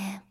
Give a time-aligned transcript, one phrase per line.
[0.00, 0.23] え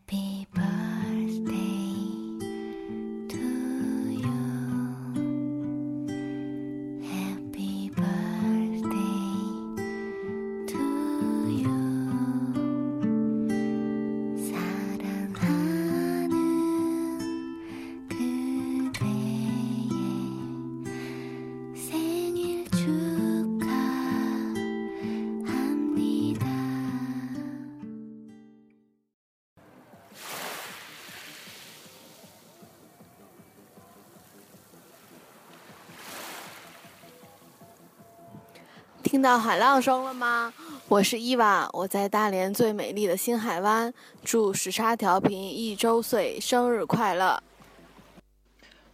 [39.14, 40.52] 听到海浪声了吗？
[40.88, 47.44] 我是伊娃，我在大连最美丽的星海湾，祝时差调频一周岁生日快乐。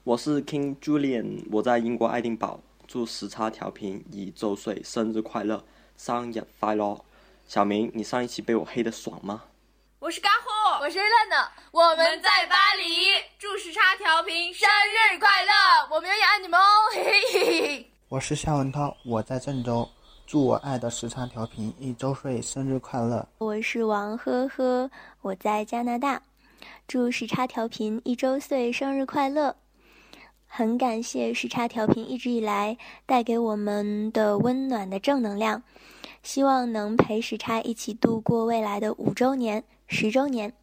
[0.04, 5.64] 我是 King Julian，我在英国爱丁堡，祝时差调频一周岁生日快乐，
[5.96, 7.00] 生日快乐。
[7.48, 9.44] 小明，你上一期被我黑的爽吗？
[10.00, 17.92] 我是嘎货，我是乐乐，我们在巴黎，祝时差调频生日快乐，我们永远爱你们哦，嘿嘿嘿嘿。
[18.10, 19.90] 我是夏文涛，我在郑州。
[20.30, 23.28] 祝我爱的时差调频一周岁生日快乐！
[23.40, 24.88] 我是王呵呵，
[25.22, 26.22] 我在加拿大，
[26.88, 29.56] 祝时差调频一周岁生日快乐！
[30.46, 35.64] 很感谢时差调频一直以来带给我们的温暖的正能量，
[36.22, 40.54] 希望能陪时差一起度过未来的五周年、十周年。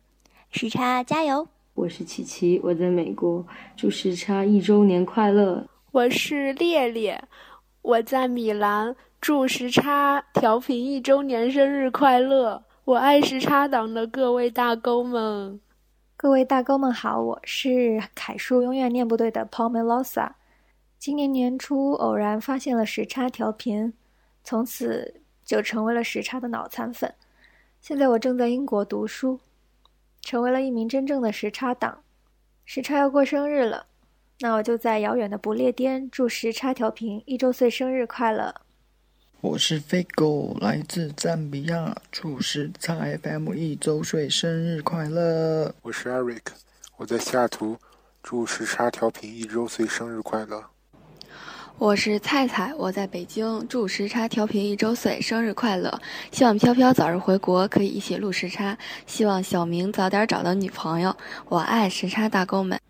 [0.53, 1.49] 时差加油！
[1.75, 3.45] 我是琪琪，我在美国，
[3.77, 5.67] 祝时差一周年快乐！
[5.91, 7.21] 我是烈烈，
[7.83, 8.95] 我在米兰。
[9.21, 12.63] 祝时差调频一周年生日快乐！
[12.85, 15.61] 我爱时差党的各位大勾们，
[16.17, 20.31] 各位大勾们好，我是楷叔，永远念不对的 Pomelosa。
[20.99, 23.93] 今年年初偶然发现了时差调频，
[24.45, 27.13] 从此就成为了时差的脑残粉。
[27.81, 29.41] 现在我正在英国读书，
[30.21, 31.99] 成为了一名真正的时差党。
[32.65, 33.87] 时差要过生日了，
[34.39, 38.55] 那我就在遥远的不列颠祝时差调频一周岁生日快乐！
[39.43, 45.75] 我是飞狗，来自赞比亚，祝时差 FM 一周岁生日快乐！
[45.83, 46.41] 我是 Eric，
[46.97, 47.77] 我在西雅图，
[48.23, 50.65] 祝时差调频一周岁生日快乐！
[51.77, 56.01] 我是菜菜，我在北京，祝时差调频一周岁生日快乐！
[56.33, 58.77] 希望飘飘早日回国，可以一起录时差。
[59.07, 61.15] 希望小明早点找到女朋友。
[61.51, 62.81] 我爱时差大哥们。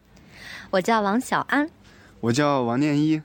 [0.71, 1.69] 我叫王小安，
[2.21, 3.21] 我叫王念一。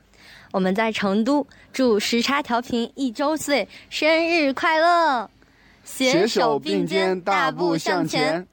[0.51, 5.29] 我们在成都，祝时差调频一周岁生日快乐！
[5.85, 8.45] 携手并肩，大步向前。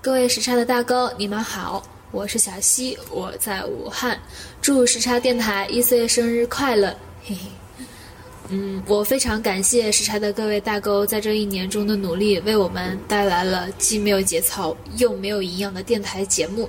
[0.00, 4.18] 各位时差的大哥，你们好，我是小溪，我在武汉，
[4.62, 6.96] 祝时差电台一岁生日快乐！
[7.22, 7.40] 嘿嘿，
[8.48, 16.68] 嗯，我非常感谢时差的各位大哥在这一年中的努力，为我们带来了既没有节操又没有营养的电台节目，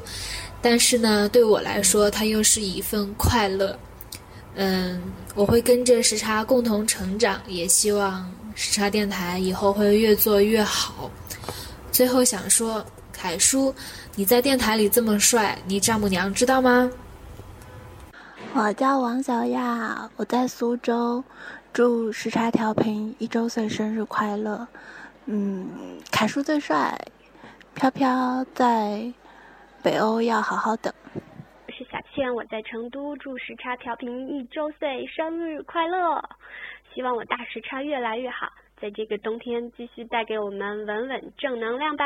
[0.62, 3.78] 但是呢，对我来说，它又是一份快乐。
[4.56, 5.02] 嗯，
[5.36, 11.12] 我会跟着时差共同成长，也希望时差电台以后会越做越好。
[11.92, 13.74] 最后想说，凯叔，
[14.16, 16.90] 你在电台里这么帅，你丈母娘知道吗？
[18.54, 21.22] 我叫王小亚，我在苏州，
[21.74, 24.66] 祝时差调频一周岁生日快乐。
[25.26, 25.68] 嗯，
[26.10, 26.98] 凯叔最帅，
[27.74, 29.12] 飘飘在
[29.84, 30.94] 北欧要好好等。
[32.16, 36.24] 天，我在成都，祝时差调频一周岁生日快乐！
[36.94, 38.48] 希望我大时差越来越好，
[38.80, 42.06] 在这个冬天继续带给我们稳稳正能量吧！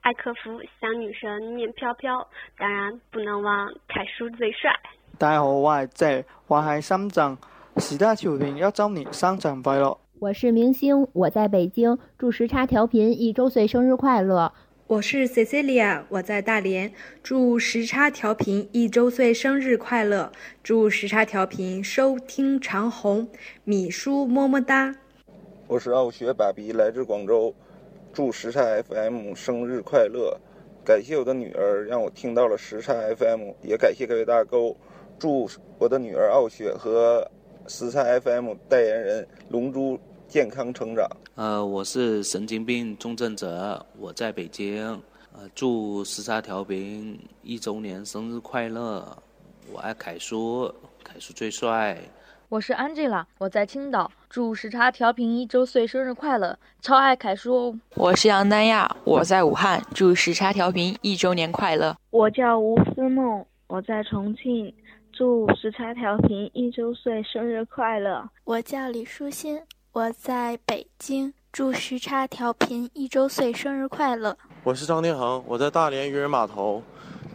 [0.00, 2.26] 爱客服小女神念飘飘，
[2.56, 4.70] 当然不能忘凯叔最帅。
[5.18, 7.36] 大家好，我係 J，，我喺深圳，
[7.76, 9.98] 时差調頻一周年生日快乐！
[10.18, 14.50] 我是明星，我在北京，祝时差调频一周岁生日快樂！
[14.88, 20.30] 我是 Cecilia，我在大连，祝时差调频一周岁生日快乐！
[20.62, 23.28] 祝时差调频收听长虹，
[23.64, 24.94] 米叔么么哒！
[25.68, 27.54] 我是傲雪爸比，来自广州，
[28.12, 30.38] 祝时差 FM 生日快乐！
[30.84, 34.74] 感谢我的女儿让我听到了时差 FM，也感谢各位大哥，
[35.18, 35.48] 祝
[35.78, 37.26] 我的女儿傲雪和
[37.66, 39.98] 时差 FM 代言人龙珠。
[40.28, 41.06] 健康成长。
[41.34, 44.86] 呃，我是神经病重症者，我在北京。
[45.32, 49.16] 呃，祝时差调频一周年生日快乐！
[49.72, 50.70] 我爱凯叔，
[51.02, 51.96] 凯叔最帅。
[52.50, 56.58] 我是 Angela，我在青岛，祝时差调频一周岁生日快乐！
[56.82, 57.80] 超爱凯叔哦。
[57.94, 61.96] 我是杨丹亚，我在武汉，祝时差调频一周年快乐！
[62.10, 64.70] 我叫吴思梦，我在重庆，
[65.10, 68.28] 祝时差调频一周岁生日快乐！
[68.44, 69.58] 我叫李舒心。
[69.94, 74.34] 我在北京，祝时差调频一周岁生日快乐！
[74.64, 76.82] 我是张天恒，我在大连渔人码头，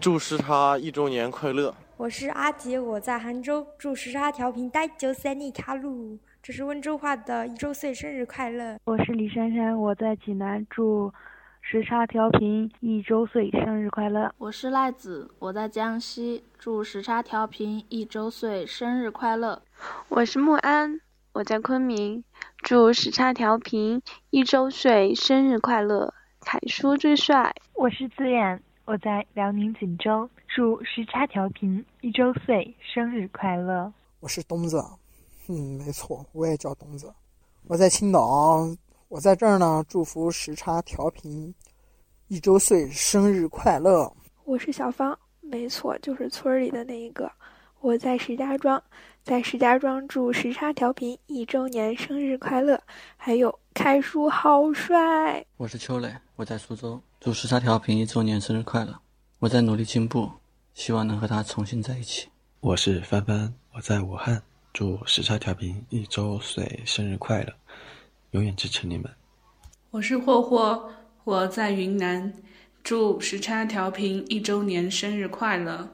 [0.01, 1.75] 祝时差一周年快乐！
[1.98, 8.80] 我是阿杰，我在杭州，祝时差调频带九三尼卡路，这是温州话的一周岁生日快乐！
[8.86, 11.13] 我是李珊珊，我在济南，祝
[11.62, 14.33] 时差调频一周岁生日快乐！
[14.39, 19.62] 我是赖子，我在江西，祝时差调频一周岁生日快乐！
[20.09, 21.00] 我是木安，
[21.33, 22.24] 我在昆明，
[22.63, 26.13] 祝时差调频一周岁生日快乐！
[26.42, 27.56] 凯叔最帅！
[27.74, 33.94] 我是自然，我在辽宁锦州，祝时差调频一周岁生日快乐！
[34.19, 34.83] 我是东子，
[35.48, 37.13] 嗯，没错，我也叫东子，
[37.68, 38.68] 我在青岛，
[39.07, 41.54] 我在这儿呢，祝福时差调频
[42.27, 44.12] 一周岁生日快乐！
[44.44, 47.31] 我是小芳，没错，就是村里的那一个，
[47.87, 48.83] 我在石家庄，
[49.23, 52.77] 在石家庄祝时差调频一周年生日快乐！
[53.15, 55.45] 还有开叔好帅！
[55.55, 56.13] 我是秋磊。
[56.35, 58.93] 我在苏州，祝时差调频一周年生日快乐！
[59.39, 60.29] 我在努力进步，
[60.73, 62.27] 希望能和他重新在一起。
[62.59, 64.43] 我是帆帆，我在武汉，
[64.73, 67.53] 祝时差调频一周岁生日快乐，
[68.31, 69.09] 永远支持你们。
[69.91, 70.91] 我是霍霍，
[71.23, 72.33] 我在云南，
[72.83, 75.87] 祝时差调频一周年生日快乐。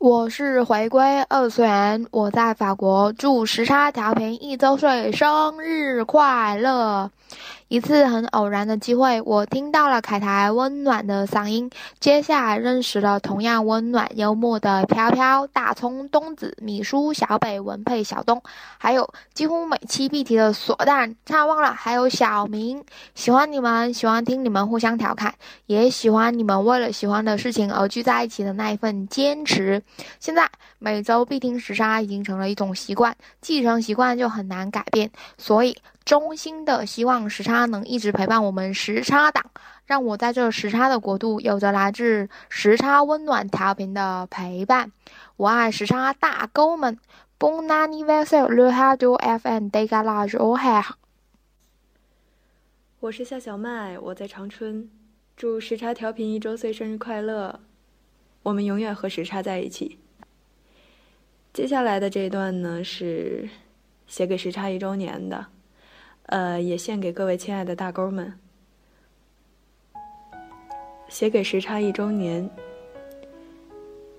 [0.00, 7.10] 我是回归二次元，我在法国，祝时差调频一周岁生日快乐。
[7.70, 11.70] 一次很偶然的机会，我听到了凯台温暖的嗓音，
[12.00, 18.42] 接下来认识了同样温暖幽默的飘飘、大葱、东子、米叔、小北、文佩、小东，
[18.76, 22.82] 还有几乎每期必提的锁蛋，差忘了还有小明。
[23.14, 25.32] 喜欢你们，喜欢听你们互相调侃，
[25.66, 29.80] 也喜欢你们为了喜欢的事情而聚在一起的那一份坚持。
[30.18, 30.50] 现在
[30.80, 35.08] 每周必听时差已经成了一种习惯，继承习惯就很难改变，
[35.38, 35.76] 所以。
[36.10, 39.52] 衷心的希望时差能一直陪伴我们时差党，
[39.86, 44.90] 让我在这时差的国度有着来自时差温暖调频的陪伴。
[45.36, 46.98] 我爱时差大哥们
[47.38, 50.96] ！Bon anniversaire le radio FM de garage
[52.98, 54.90] 我是夏小麦，我在长春，
[55.36, 57.60] 祝时差调频一周岁生日快乐！
[58.42, 60.00] 我们永远和时差在一起。
[61.52, 63.48] 接下来的这一段呢，是
[64.08, 65.46] 写给时差一周年的。
[66.30, 68.32] 呃，也献给各位亲爱的大勾们，
[71.08, 72.48] 写给时差一周年。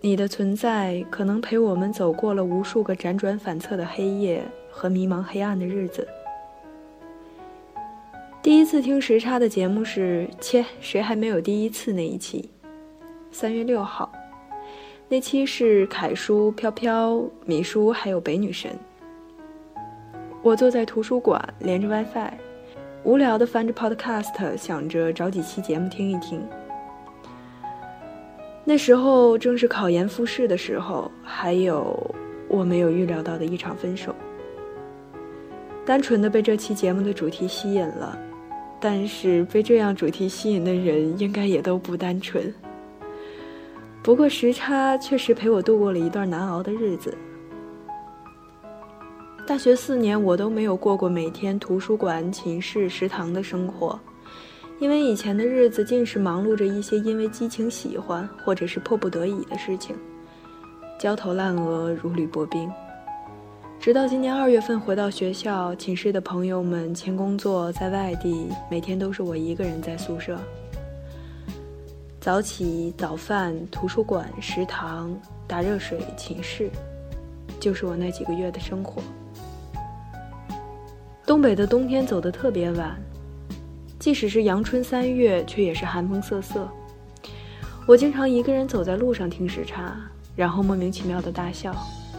[0.01, 6.05] 你的存在可能陪我们走过了无数个辗转反侧的黑夜和迷茫黑暗的日子。
[8.41, 12.49] 第一次听时差的节目是“切，谁还没有第一次”那一期，
[13.31, 14.11] 三月六号，
[15.07, 18.77] 那期是凯叔、飘飘、米叔还有北女神。
[20.43, 22.31] 我坐在图书馆，连着 WiFi，
[23.03, 26.41] 无聊的翻着 Podcast，想着找几期节目听一听。
[28.63, 31.95] 那时候正是考研复试的时候，还有
[32.47, 34.15] 我没有预料到的一场分手。
[35.85, 38.17] 单纯的被这期节目的主题吸引了，
[38.79, 42.51] 但是被这样主题吸引的人应该也都不单纯。
[44.01, 47.15] 不过时差确实陪我度过了一段难熬的日子。
[49.47, 53.99] 大学四年，我都没有过过每天图书馆、寝室、食堂的生活，
[54.79, 59.95] 因为以前的日子尽是忙碌着一些因为激情喜欢或者是迫不得已的事情，
[60.97, 62.71] 焦头烂额，如履薄冰。
[63.79, 70.37] 直到今年二月份回到学校，寝室的朋友们签工作在外地，每天都是我一个人在宿舍。
[72.21, 75.13] 早起、早饭、图书馆、食堂、
[75.47, 76.69] 打热水、寝室，
[77.59, 79.01] 就是我那几个月的生活。
[81.31, 82.93] 东北的冬天走得特别晚，
[83.97, 86.67] 即使是阳春三月，却也是寒风瑟瑟。
[87.87, 89.95] 我经常一个人走在路上听时差，
[90.35, 91.73] 然后莫名其妙的大笑，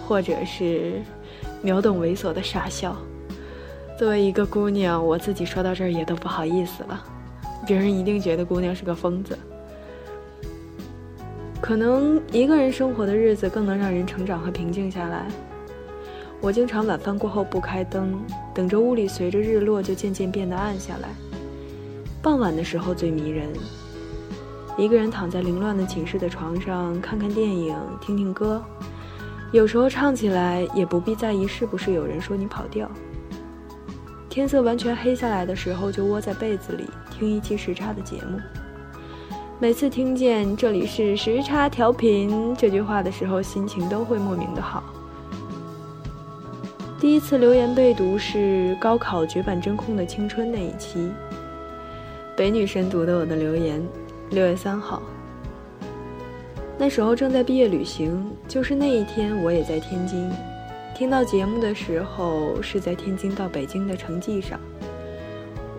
[0.08, 1.02] 或者是
[1.60, 2.96] 秒懂猥琐的傻笑。
[3.98, 7.04] 作为一个姑娘，我自己说到这儿也都不好意思了，
[7.66, 9.38] 别人一定觉得姑娘是个疯子。
[11.60, 15.26] 可能一个人生活的日子更能让人成长和平静下来。
[16.42, 18.20] 我经常晚饭过后不开灯，
[18.52, 21.08] 等着屋里随着日落就渐渐变得暗下来。
[22.20, 23.48] 傍晚的时候最迷人，
[24.76, 28.60] 一个人躺在凌乱的寝室的床上，看看电影，听听歌，
[29.52, 32.90] 有时候唱起来也不必在意是不是有人说你跑调。
[34.28, 38.40] 天色完全黑下来的时候，就窝在被子里听一期时差的节目。
[39.60, 44.82] 每次听见这里是时差调频这句话的时候，心情都会莫名的好。
[47.02, 51.10] 第一次留言被读是高考绝版真空的青春那一期，
[52.36, 53.84] 北女神读的我的留言，
[54.30, 55.02] 六月三号。
[56.78, 60.30] 那时候正在毕业旅行，就是那一天我也在天津。
[60.94, 64.60] 听到节目的时候是在天津到北京的城际上，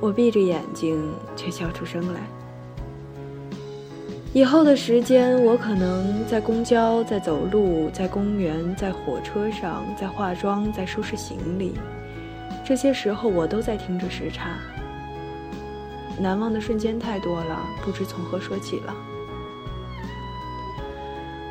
[0.01, 2.20] 我闭着眼睛却笑出声来。
[4.34, 11.75] 以后的时间，我可能在公交，在走路，在公园，在火车上，在化妆，在收拾行李。
[12.66, 14.58] 这些时候，我都在听着时差。
[16.20, 18.96] 难忘的瞬间太多了，不知从何说起了。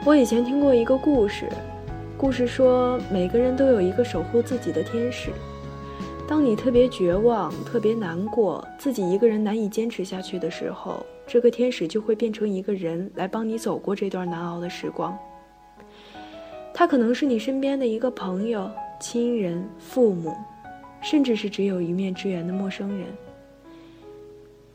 [0.05, 1.49] 我以前听过一个故事，
[2.19, 5.31] 故事说每个人都有一个守护自己的天使。
[6.27, 11.07] 当你特别绝望、特别难过，自己一个人难以坚持下去的时候。
[11.33, 15.19] 这个天使就会变成一个人来帮你走过这段难熬的时光。
[16.75, 18.71] 他可能是你身边的一个朋友、
[19.01, 20.37] 亲人、父母，
[21.01, 23.07] 甚至是只有一面之缘的陌生人，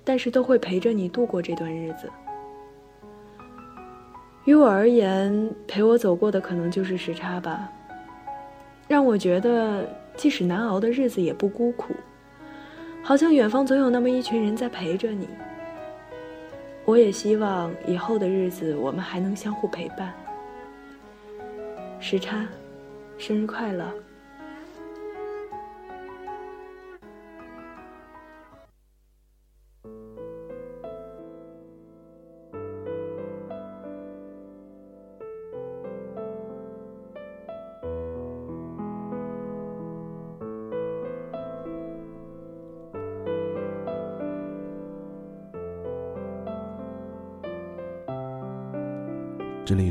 [0.03, 2.09] 但是都会陪着你度过这段日子。
[4.45, 7.71] 于我而言，陪我走过的可能就是时差吧，
[8.87, 11.93] 让我觉得即使难熬的日子也不孤苦，
[13.03, 15.27] 好像远方总有那么一群人在陪着你。
[16.87, 20.13] 我也希望以后的日子，我们还能相互陪伴。
[21.99, 22.47] 时差，
[23.17, 23.93] 生日快乐！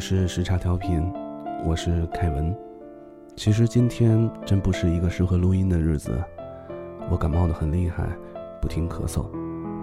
[0.08, 1.02] 是时差调频，
[1.64, 2.56] 我是凯文。
[3.34, 6.16] 其实今天真不是一个适合录音的日子，
[7.10, 8.06] 我感冒的很厉害，
[8.62, 9.26] 不停咳嗽。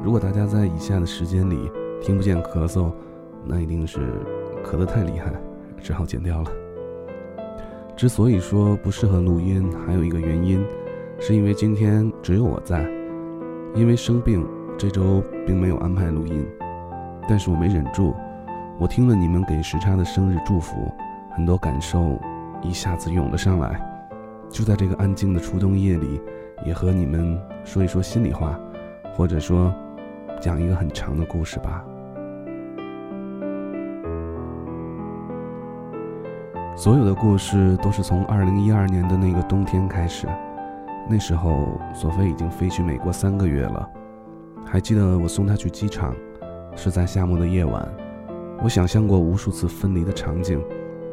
[0.01, 1.69] 如果大家在以下的时间里
[2.01, 2.89] 听不见咳嗽，
[3.43, 3.99] 那一定是
[4.63, 5.29] 咳得太厉害，
[5.81, 6.49] 只好剪掉了。
[7.93, 10.65] 之所以说不适合录音，还有一个原因，
[11.19, 12.89] 是因为今天只有我在，
[13.75, 16.47] 因为生病，这周并没有安排录音，
[17.27, 18.15] 但是我没忍住。
[18.83, 20.91] 我听了你们给时差的生日祝福，
[21.31, 22.19] 很多感受
[22.61, 23.79] 一下子涌了上来。
[24.49, 26.21] 就在这个安静的初冬夜里，
[26.65, 28.59] 也和你们说一说心里话，
[29.15, 29.73] 或者说
[30.41, 31.81] 讲一个很长的故事吧。
[36.75, 40.27] 所有的故事都是从二零一二年的那个冬天开始，
[41.09, 43.89] 那时候索菲已经飞去美国三个月了。
[44.65, 46.13] 还记得我送她去机场，
[46.75, 47.87] 是在夏末的夜晚。
[48.63, 50.63] 我想象过无数次分离的场景，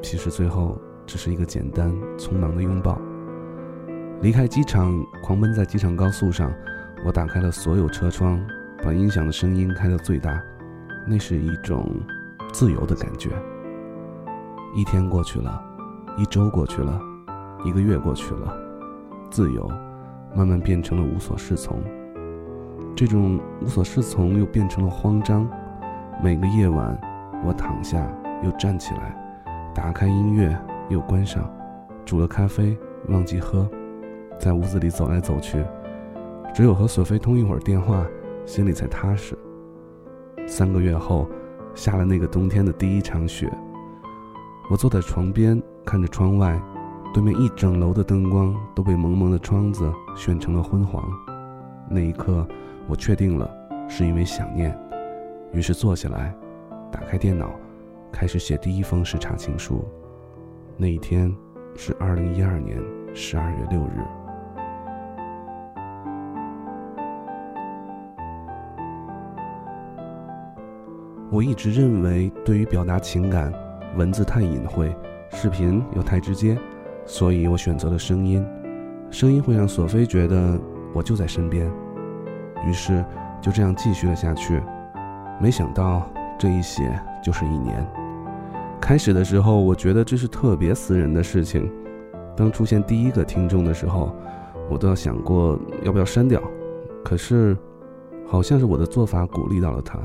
[0.01, 2.97] 其实最后只是一个简单匆忙的拥抱。
[4.23, 6.53] 离开机场，狂奔在机场高速上，
[7.05, 8.41] 我打开了所有车窗，
[8.85, 10.41] 把音响的声音开到最大，
[11.09, 11.91] 那是一种
[12.53, 13.31] 自由的感觉。
[14.73, 15.61] 一天过去了，
[16.19, 17.01] 一周过去了，
[17.65, 18.57] 一个月过去了，
[19.29, 19.69] 自由
[20.37, 21.83] 慢慢变成了无所适从，
[22.95, 25.51] 这种无所适从又变成了慌张。
[26.23, 26.97] 每个夜晚。
[27.45, 28.07] 我躺下，
[28.43, 29.17] 又站起来，
[29.75, 30.57] 打开音乐，
[30.89, 31.51] 又关上，
[32.05, 32.77] 煮了咖啡，
[33.09, 33.69] 忘记喝，
[34.39, 35.65] 在屋子里走来走去，
[36.55, 38.07] 只有和索菲通一会儿电话，
[38.45, 39.37] 心里才踏实。
[40.47, 41.29] 三个月后，
[41.75, 43.51] 下了那个冬天的第一场雪。
[44.71, 46.61] 我坐在床边，看着窗外，
[47.15, 51.03] 对面一整楼的灯光都被蒙蒙的窗子炫成了昏黄。
[51.89, 52.47] 那一刻，
[52.87, 53.51] 我确定了，
[53.89, 54.77] 是因为想念，
[55.53, 56.35] 于是坐下来。
[56.91, 57.51] 打开电脑，
[58.11, 59.85] 开始写第一封时差情书。
[60.77, 61.35] 那一天
[61.77, 62.79] 是二零一二年
[63.15, 64.01] 十二月六日。
[71.31, 73.53] 我一直认为，对于表达情感，
[73.97, 74.93] 文字太隐晦，
[75.31, 76.59] 视频又太直接，
[77.07, 78.45] 所以我选择了声音。
[79.11, 80.59] 声音会让索菲觉得
[80.93, 81.71] 我就在身边。
[82.67, 83.05] 于是
[83.41, 84.61] 就这样继续了下去。
[85.41, 86.11] 没想到。
[86.41, 87.87] 这一写就是一年。
[88.81, 91.71] 开始的时候，我觉得这是特别私人的事情。
[92.35, 94.17] 当出现第一个听众的时候，
[94.71, 96.43] 我都要想过要不要删掉。
[97.05, 97.55] 可是，
[98.27, 99.99] 好像是我的做法鼓励到了他，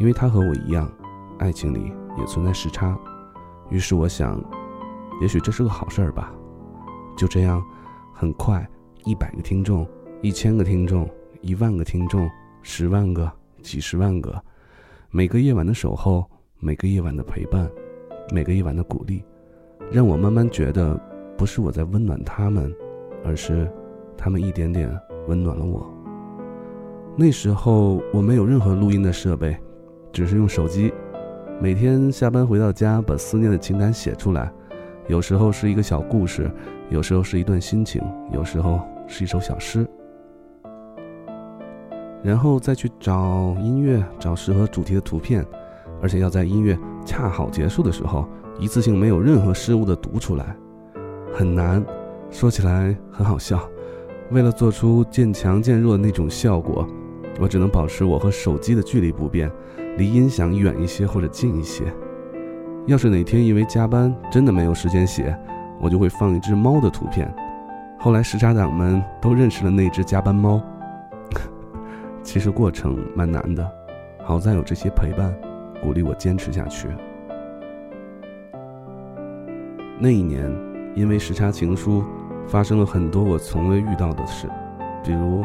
[0.00, 0.90] 因为他和我一样，
[1.38, 2.98] 爱情里也存在时差。
[3.68, 4.42] 于是我想，
[5.20, 6.32] 也许这是个好事儿吧。
[7.14, 7.62] 就这样，
[8.14, 8.66] 很快，
[9.04, 9.86] 一百个听众，
[10.22, 11.06] 一千个听众，
[11.42, 12.26] 一万个听众，
[12.62, 13.30] 十万个，
[13.62, 14.42] 几十万个。
[15.10, 16.22] 每个夜晚的守候，
[16.60, 17.66] 每个夜晚的陪伴，
[18.30, 19.24] 每个夜晚的鼓励，
[19.90, 21.00] 让我慢慢觉得，
[21.34, 22.70] 不是我在温暖他们，
[23.24, 23.66] 而是
[24.18, 24.94] 他们一点点
[25.26, 25.90] 温暖了我。
[27.16, 29.56] 那时候我没有任何录音的设备，
[30.12, 30.92] 只是用手机，
[31.58, 34.52] 每天下班回到家，把思念的情感写出来。
[35.06, 36.50] 有时候是一个小故事，
[36.90, 39.88] 有时候是一段心情，有时候是一首小诗。
[42.28, 45.42] 然后再去找音乐，找适合主题的图片，
[46.02, 50.54] 而且要在音乐恰好结束的时候，一次性没有任何失误的读出来，
[51.32, 51.82] 很难，
[52.30, 53.58] 说起来很好笑。
[54.30, 56.86] 为了做出渐强渐弱的那种效果，
[57.40, 59.50] 我只能保持我和手机的距离不变，
[59.96, 61.84] 离音响远一些或者近一些。
[62.84, 65.34] 要是哪天因为加班真的没有时间写，
[65.80, 67.34] 我就会放一只猫的图片。
[67.98, 70.60] 后来时差党们都认识了那只加班猫。
[72.28, 73.66] 其实过程蛮难的，
[74.22, 75.34] 好在有这些陪伴，
[75.82, 76.86] 鼓励我坚持下去。
[79.98, 80.54] 那一年，
[80.94, 82.04] 因为时差情书，
[82.46, 84.46] 发生了很多我从未遇到的事，
[85.02, 85.42] 比如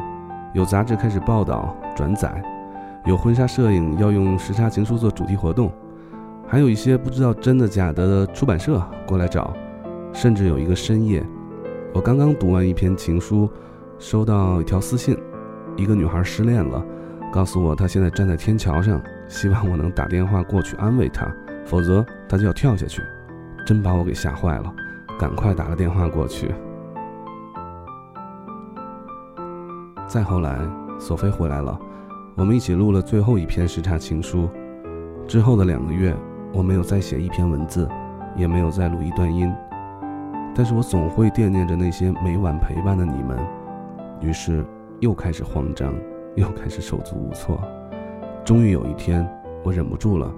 [0.54, 2.44] 有杂志开始报道转载，
[3.06, 5.72] 有婚纱摄影要用时差情书做主题活动，
[6.46, 9.54] 还有一些不知道真的假的出版社过来找，
[10.12, 11.26] 甚至有一个深夜，
[11.94, 13.50] 我刚刚读完一篇情书，
[13.98, 15.18] 收到一条私信。
[15.76, 16.84] 一个女孩失恋了，
[17.32, 21.28] 告诉我她现在站在天桥上，希望我能打电话过去安慰她，
[21.66, 23.02] 否则她就要跳下去。
[23.66, 24.74] 真把我给吓坏了，
[25.18, 26.54] 赶快打了电话过去。
[30.06, 30.60] 再后来，
[31.00, 31.80] 索菲回来了，
[32.36, 34.50] 我们一起录了最后一篇时差情书。
[35.28, 36.16] 之后的两个月，
[36.54, 37.90] 我没有再写一篇文字，
[38.36, 39.52] 也没有再录一段音，
[40.54, 43.40] 但是我总会惦念着那些每晚陪伴的你们。
[44.22, 44.64] 于是。
[45.04, 45.94] 又开始慌张，
[46.36, 47.62] 又开始手足无措。
[48.46, 49.30] 终于有一天，
[49.62, 50.34] 我忍不住了，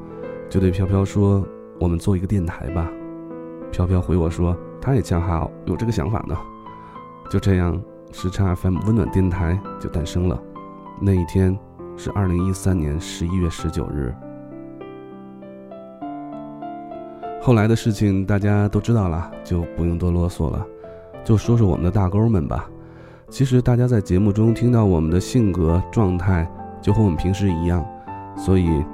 [0.50, 1.46] 就对飘飘说
[1.80, 2.90] ：“我们做一个电台吧。”
[3.72, 6.36] 飘飘回我说：“他也恰好有这个想法呢。”
[7.30, 7.80] 就这样，
[8.12, 10.42] 时差 FM 温暖电台就诞生了。
[11.00, 11.56] 那一天
[11.96, 14.12] 是二零一三年十一月十九日。
[17.40, 20.66] 后来的事情大家都知道了，就不用多啰嗦了，
[21.24, 22.68] 就说说我们的大钩们吧。
[23.30, 26.48] 其实大家在节目中听到我们的性格状态，
[26.80, 27.84] 就和我们平时一样，
[28.38, 28.86] 所以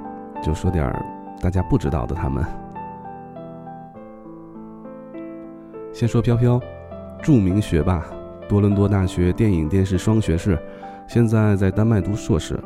[0.42, 1.04] 就说点儿
[1.40, 2.14] 大家不知道的。
[2.14, 2.42] 他们
[5.92, 6.58] 先说飘飘，
[7.22, 8.02] 著名学霸，
[8.48, 10.58] 多伦多大学电影电视双学士，
[11.06, 12.58] 现在在丹麦读硕士。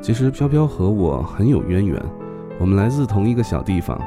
[0.00, 2.00] 其实飘飘和我很有渊源，
[2.60, 4.00] 我们来自同一个小地方，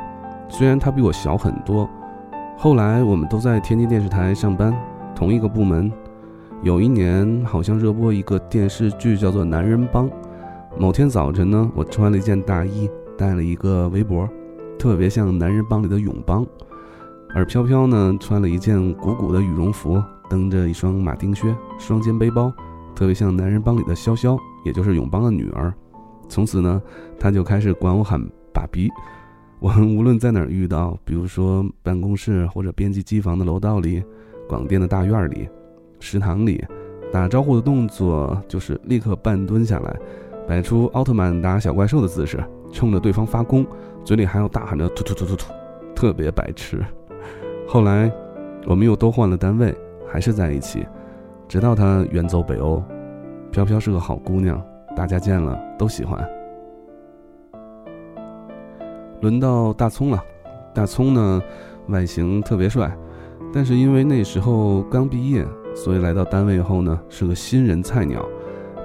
[0.48, 1.88] 虽然他比我小很多。
[2.58, 4.74] 后来我们都在天津电视台上班，
[5.14, 5.92] 同一个部门。
[6.64, 10.08] 有一年，好像热播一个电视剧，叫做《男人帮》。
[10.78, 14.30] 某天早晨呢，我穿了一件大衣，戴了一个围脖，
[14.78, 16.46] 特别像《男人帮》里的永邦。
[17.34, 22.54] 而飘飘呢，穿了一件鼓鼓的羽绒服，蹬着一双马丁靴，双肩背包，
[22.96, 25.74] 特别像《男人帮》里的潇潇，也就是永邦的女儿。
[26.30, 26.80] 从此呢，
[27.20, 28.22] 他就开始管我喊
[28.54, 28.88] 爸比。
[29.60, 34.04] 我们无论在哪儿遇到，比如说办公室或者编辑机房的楼道里，
[34.48, 35.50] 广电的大院里。
[36.02, 36.62] 食堂里，
[37.12, 39.96] 打招呼的动作就是立刻半蹲下来，
[40.48, 43.66] 摆出奥特曼打小怪兽的姿势，冲着对方发功，
[44.04, 45.54] 嘴里还要大喊着“突突突突突”，
[45.96, 46.84] 特别白痴。
[47.68, 48.12] 后来，
[48.66, 49.74] 我们又都换了单位，
[50.08, 50.86] 还是在一起，
[51.48, 52.84] 直到他远走北欧。
[53.52, 54.62] 飘飘是个好姑娘，
[54.96, 56.28] 大家见了都喜欢。
[59.22, 60.20] 轮到大葱了，
[60.74, 61.42] 大葱呢，
[61.90, 62.92] 外形特别帅，
[63.54, 65.46] 但是因为那时候刚毕业。
[65.76, 68.26] 所以来到单位后呢，是个新人菜鸟。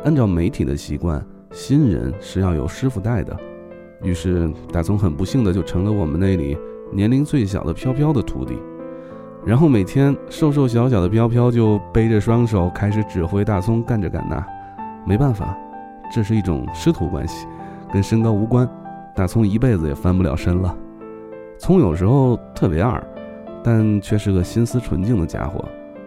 [0.05, 3.37] 按照媒体的习惯，新人是要有师傅带的。
[4.03, 6.57] 于是大葱很不幸的就成了我们那里
[6.93, 8.57] 年龄最小的飘飘的徒弟。
[9.45, 14.45] 然后每天瘦瘦小小的飘飘就背着双手开始指挥大葱干这干那。
[15.07, 15.57] 没办法，
[16.13, 17.47] 这是一种师徒关系，
[17.93, 18.69] 跟身高无关。
[19.15, 20.77] 大葱一辈子也翻不了身了。
[21.59, 23.03] 葱有时候特别二，
[23.65, 25.65] 但却是个心思纯净的家伙。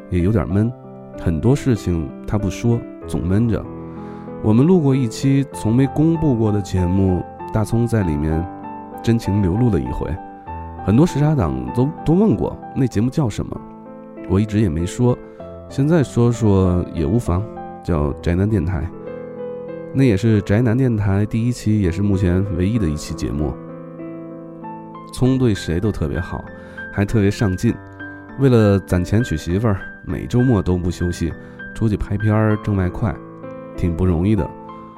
[0.09, 0.71] 也有点闷，
[1.19, 3.63] 很多事情他不说，总闷着。
[4.41, 7.21] 我们录过一期从没公布过的节目，
[7.53, 8.45] 大葱在里面
[9.03, 10.09] 真情流露了一回。
[10.85, 13.61] 很多时差党都都问过那节目叫什么，
[14.29, 15.17] 我一直也没说，
[15.67, 17.43] 现在说说也无妨，
[17.83, 18.89] 叫宅男电台。
[19.93, 23.53] 那也是宅男电台第一期，也是目前唯一的一期节目。
[25.13, 26.43] 葱对谁都特别好，
[26.93, 27.75] 还特别上进，
[28.39, 29.81] 为了攒钱娶媳妇儿。
[30.09, 31.31] 每周末都不休息，
[31.75, 33.15] 出去拍片儿挣外快，
[33.77, 34.49] 挺不容易的。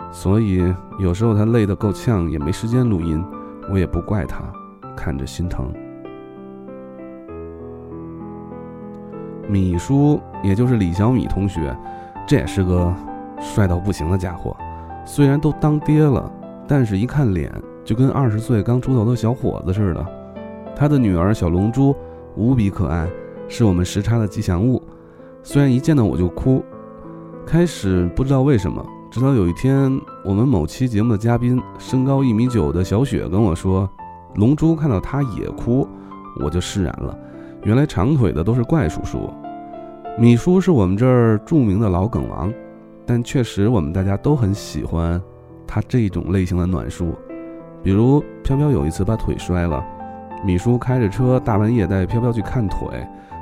[0.09, 3.21] 所以有时候他累得够呛，也没时间录音，
[3.69, 4.41] 我也不怪他，
[4.95, 5.69] 看着心疼。
[9.49, 11.75] 米叔，也就是李小米同学，
[12.25, 12.95] 这也是个
[13.41, 14.55] 帅到不行的家伙。
[15.05, 16.31] 虽然都当爹了，
[16.65, 17.51] 但是一看脸
[17.83, 20.05] 就跟二十岁刚出头的小伙子似的。
[20.73, 21.93] 他的女儿小龙珠
[22.37, 23.09] 无比可爱，
[23.49, 24.81] 是我们时差的吉祥物。
[25.43, 26.63] 虽然一见到我就哭，
[27.45, 33.89] 开始不知道为什么，直到有一天，我们某期节目的嘉宾身高一米九的小雪跟我说，
[34.35, 35.87] 龙珠看到他也哭，
[36.43, 37.17] 我就释然了。
[37.63, 39.31] 原来长腿的都是怪叔叔，
[40.17, 42.53] 米叔是我们这儿著名的老梗王，
[43.03, 45.19] 但确实我们大家都很喜欢
[45.65, 47.15] 他这种类型的暖叔。
[47.83, 49.83] 比如飘飘有一次把腿摔了，
[50.45, 52.87] 米叔开着车大半夜带飘飘去看腿，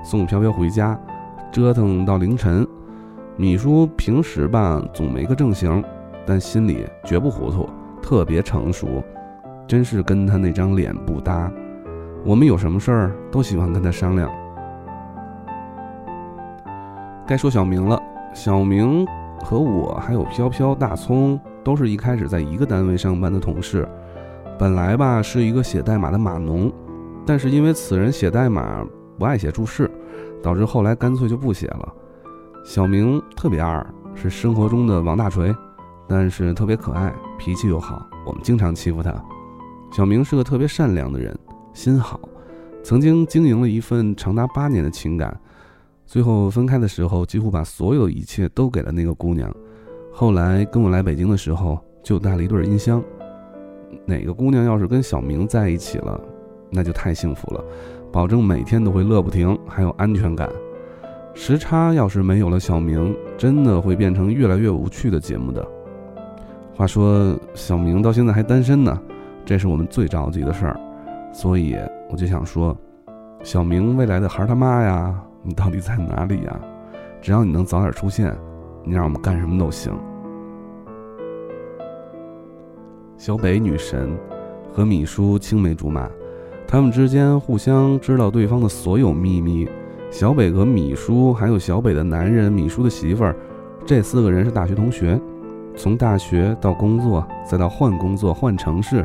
[0.01, 0.97] 送飘飘回家，
[1.51, 2.67] 折腾到凌晨。
[3.35, 5.83] 米叔平时吧总没个正形，
[6.25, 7.69] 但心里绝不糊涂，
[8.01, 9.03] 特别成熟，
[9.65, 11.51] 真是跟他那张脸不搭。
[12.25, 14.29] 我们有什么事儿都喜欢跟他商量。
[17.25, 18.01] 该说小明了，
[18.33, 19.07] 小明
[19.41, 23.87] 和我还有飘飘、大葱都是一开始在一个单位上班的同事。
[24.57, 26.69] 本来吧是一个写代码的码农，
[27.25, 28.85] 但是因为此人写代码
[29.17, 29.89] 不爱写注释，
[30.41, 31.93] 导致后来干脆就不写了。
[32.63, 35.55] 小明特别二，是生活中的王大锤，
[36.07, 39.13] 但是特别可爱，脾气又好，我们经常欺负他。
[39.91, 41.37] 小明是个特别善良的人。
[41.73, 42.19] 心好，
[42.83, 45.39] 曾经经营了一份长达八年的情感，
[46.05, 49.53] 最后分开的时候，几乎把所有一切都给了那个姑娘。
[50.11, 53.01] 后来跟我来北京的时候，就带了一对音箱。
[54.05, 56.19] 哪个姑娘要是跟小明在一起了，
[56.69, 57.63] 那就太幸福了，
[58.11, 60.49] 保证每天都会乐不停，还有安全感。
[61.33, 65.65] 时差要是没有了小明，真的会变成越来越无趣的节目的。
[66.75, 68.99] 话说，小明到现在还单身呢，
[69.45, 70.79] 这是我们最着急的事儿。
[71.31, 71.75] 所以
[72.09, 72.75] 我就想说，
[73.43, 76.59] 小明未来的孩他妈呀，你到底在哪里呀？
[77.21, 78.35] 只要你能早点出现，
[78.83, 79.93] 你让我们干什么都行。
[83.17, 84.17] 小北女神
[84.73, 86.09] 和米叔青梅竹马，
[86.71, 89.67] 他们之间互相知道对方的所有秘密。
[90.11, 93.35] 小北和米叔还有小北的男人米叔的媳妇儿，
[93.87, 95.19] 这四个人是大学同学，
[95.75, 99.03] 从大学到工作，再到换工作换城市，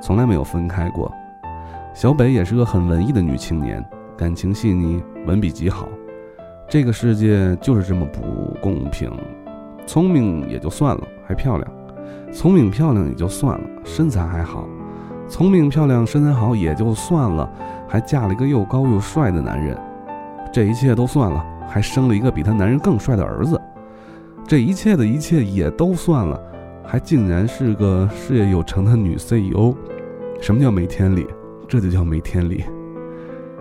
[0.00, 1.08] 从来没有分开过。
[1.94, 3.84] 小北也是个很文艺的女青年，
[4.16, 5.88] 感情细腻，文笔极好。
[6.68, 9.08] 这个世界就是这么不公平。
[9.86, 11.70] 聪明也就算了，还漂亮；
[12.32, 14.64] 聪明漂亮也就算了，身材还好；
[15.28, 17.48] 聪明漂亮身材好也就算了，
[17.88, 19.76] 还嫁了一个又高又帅的男人。
[20.52, 23.60] 这一切都算了，还生了一个比她男人更帅的儿子。
[24.46, 26.40] 这一切的一切也都算了，
[26.84, 29.74] 还竟然是个事业有成的女 CEO。
[30.40, 31.26] 什么叫没天理？
[31.66, 32.64] 这就叫没天理。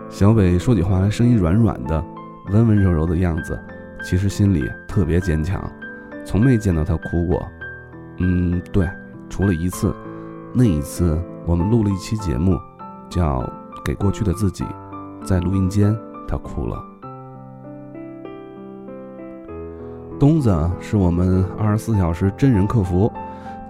[0.08, 2.06] 小北说起话来声音软软的，
[2.54, 3.60] 温温柔柔的样子，
[4.04, 5.60] 其实心里特别坚强，
[6.24, 7.44] 从没见到他哭过。
[8.20, 8.88] 嗯，对，
[9.28, 9.94] 除了一次，
[10.54, 12.60] 那一次我们录了一期节目，
[13.08, 13.42] 叫
[13.84, 14.64] 《给过去的自己》，
[15.24, 15.96] 在录音间
[16.28, 16.84] 他哭了。
[20.20, 23.12] 东子是我们二十四小时真人客服，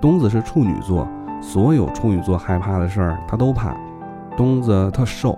[0.01, 1.05] 东子是处女座，
[1.41, 3.75] 所有处女座害怕的事儿他都怕。
[4.38, 5.38] 东子特瘦，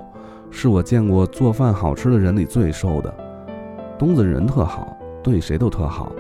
[0.52, 3.12] 是我见过做饭好吃的人里最瘦的。
[3.97, 6.12] 东子人特好，对谁都特好，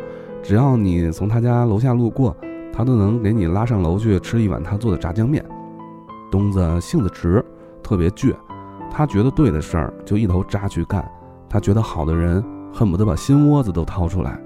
[0.41, 2.35] 只要你从他家楼下路过，
[2.73, 5.45] 他都能给你拉上楼去吃一碗他做的炸酱面。
[6.31, 7.43] 东子性子直，
[7.83, 8.35] 特别倔，
[8.91, 11.03] 他觉得对的事儿就一头扎去干，
[11.49, 14.39] 他觉得好的人恨不得把心窝子都掏出来。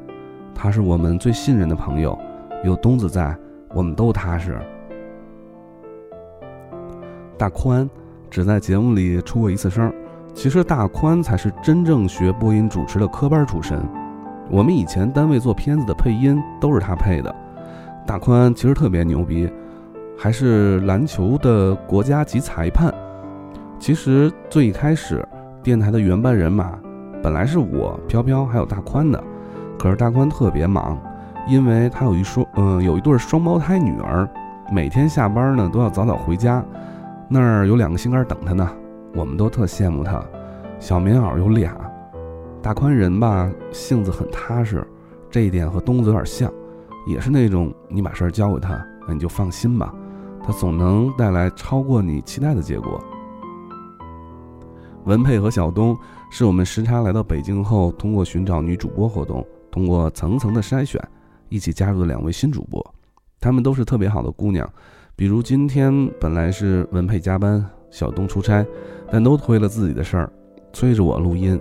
[0.53, 2.17] 他是我们最信任的朋友，
[2.63, 3.35] 有东子在，
[3.73, 4.59] 我们都踏实。
[7.37, 7.89] 大宽。
[8.29, 9.93] 只在节目里出过一次声，
[10.33, 13.77] 其实大宽才是真正学播音主持的科班出身。
[14.49, 17.35] 我们以前单位做片子的配音都是他配的。
[18.07, 19.51] 大宽其实特别牛逼，
[20.23, 22.93] 还是篮球的国家级裁判。
[23.79, 25.27] 其实最开始
[25.63, 26.77] 电台的原班人马
[27.23, 29.19] 本来是我飘飘还有大宽的，
[29.79, 30.95] 可是大宽特别忙，
[31.47, 34.29] 因为他有一双嗯有一对双胞胎女儿，
[34.71, 36.63] 每天下班呢都要早早回家。
[37.27, 38.69] 那儿有两个心肝等他呢，
[39.15, 40.23] 我们都特羡慕他。
[40.79, 41.75] 小棉袄有俩，
[42.61, 44.85] 大宽人吧，性子很踏实，
[45.31, 46.47] 这一点和东子有点像，
[47.07, 49.91] 也是那种你把事儿交给他，那你就放心吧，
[50.43, 53.03] 他总能带来超过你期待的结果。
[55.05, 55.97] 文佩和小东
[56.29, 61.01] 是我们时差来到北京后，通过寻找女主播活动，通过层层的筛选，
[61.49, 62.93] 一起加入的两位新主播，
[63.39, 64.67] 她们都是特别好的姑娘。
[65.15, 68.65] 比如今天本来是文佩加班，小东出差，
[69.11, 70.31] 但都推了自己的事儿，
[70.71, 71.59] 催着我录音。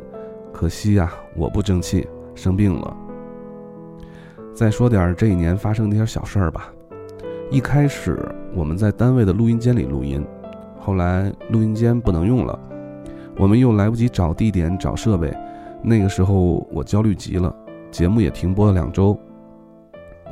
[0.53, 2.97] 可惜呀，我不争气，生病了。
[4.55, 6.71] 再说点这一年发生的一些小事儿吧。
[7.51, 8.19] 一开始
[8.55, 10.25] 我们在单位的录音间里录音，
[10.79, 12.59] 后来录音间不能用了，
[13.37, 15.33] 我们又来不及找地点、找设备。
[15.83, 17.55] 那个时候我焦虑极了，
[17.91, 19.19] 节目也停播了两周。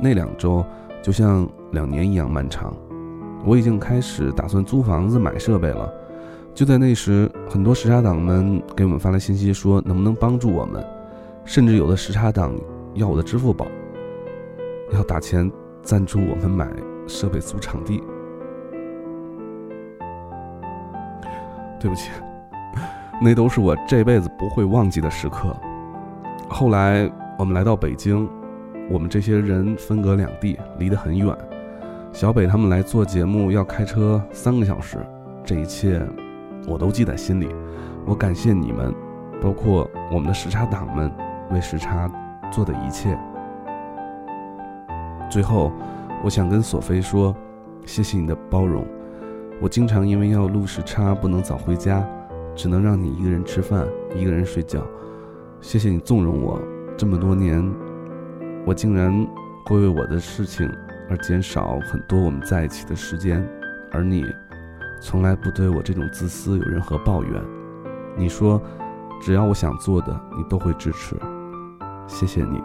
[0.01, 0.63] 那两周
[1.01, 2.73] 就像两年一样漫长。
[3.45, 5.91] 我已经开始打算租房子、买设备了。
[6.53, 10.85] 就在那时，很多时差党们给我们发来信息，说能不能帮助我们，
[11.45, 12.53] 甚至有的时差党
[12.95, 13.65] 要我的支付宝，
[14.93, 15.49] 要打钱
[15.81, 16.69] 赞助我们买
[17.09, 18.01] 设备、租场地。
[21.79, 22.09] 对不起，
[23.21, 25.55] 那都是我这辈子不会忘记的时刻。
[26.49, 28.29] 后来我们来到北京，
[28.89, 31.35] 我们这些人分隔两地，离得很远。
[32.11, 34.97] 小北他们来做节目要开车三个小时，
[35.43, 36.01] 这一切。
[36.67, 37.47] 我都记在心里，
[38.05, 38.93] 我感谢你们，
[39.41, 41.09] 包括我们的时差党们
[41.51, 42.11] 为时差
[42.51, 43.17] 做的一切。
[45.31, 45.71] 最后，
[46.23, 47.35] 我想跟索菲说，
[47.85, 48.85] 谢谢你的包容。
[49.61, 52.05] 我经常因为要录时差不能早回家，
[52.55, 54.81] 只能让你一个人吃饭，一个人睡觉。
[55.61, 56.61] 谢谢你纵容我
[56.97, 57.63] 这么多年，
[58.65, 59.27] 我竟然
[59.65, 60.69] 会为我的事情
[61.09, 63.45] 而减少很多我们在一起的时间，
[63.91, 64.25] 而你。
[65.01, 67.41] 从来不对我这种自私有任何抱怨。
[68.17, 68.61] 你说，
[69.21, 71.15] 只要我想做的，你都会支持。
[72.05, 72.61] 谢谢你，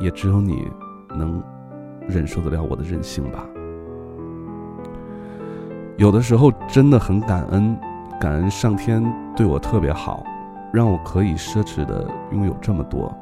[0.00, 0.68] 也只有你
[1.16, 1.40] 能
[2.08, 3.46] 忍受得了我的任性吧。
[5.96, 7.76] 有的时候真的很感恩，
[8.20, 9.02] 感恩上天
[9.34, 10.22] 对我特别好，
[10.72, 13.14] 让我可以奢侈的拥有这么多。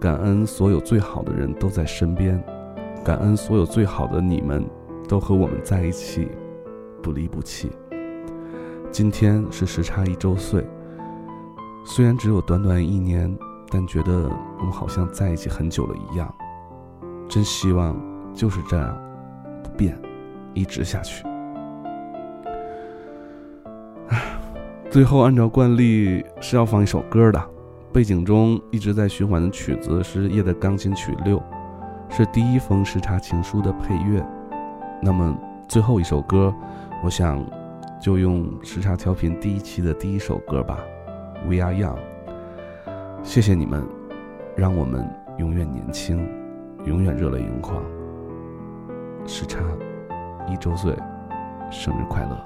[0.00, 2.42] 感恩所有最好的人都在身边，
[3.04, 4.64] 感恩所有最好的你们
[5.08, 6.28] 都和我们在一起，
[7.02, 7.70] 不离不弃。
[8.90, 10.66] 今天是时差一周岁，
[11.84, 13.32] 虽然只有短短一年，
[13.68, 14.28] 但觉得
[14.58, 16.34] 我们好像在一起很久了一样。
[17.28, 17.94] 真希望
[18.40, 18.98] 就是这样，
[19.62, 19.94] 不变，
[20.54, 21.26] 一直下去。
[24.88, 27.50] 最后按照惯例是要放一首歌的，
[27.92, 31.38] 背景中一直在循环的曲子是夜的钢琴曲六，
[32.08, 34.26] 是第一封时差情书的配乐。
[35.02, 35.36] 那么
[35.68, 36.50] 最后一首歌，
[37.04, 37.44] 我想。
[38.00, 40.78] 就用时差调频第一期的第一首歌吧
[41.44, 41.98] ，We Are Young。
[43.22, 43.86] 谢谢你们，
[44.56, 46.26] 让我们永远年轻，
[46.86, 47.84] 永远热泪盈眶。
[49.25, 49.59] 时差
[50.47, 50.93] 一周岁，
[51.71, 52.45] 生日快乐！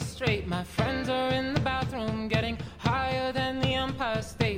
[0.00, 0.46] straight.
[0.46, 4.57] My friends are in the bathroom getting higher than the Empire State.